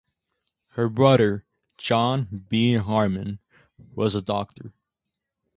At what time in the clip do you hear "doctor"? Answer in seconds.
4.23-4.73